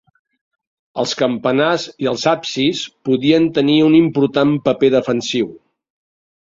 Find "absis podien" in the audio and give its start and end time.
2.33-3.49